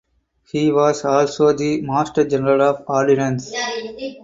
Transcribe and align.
He 0.51 0.71
was 0.71 1.05
also 1.05 1.53
the 1.53 1.81
Master 1.81 2.25
general 2.27 2.59
of 2.63 2.83
ordinances. 2.87 3.53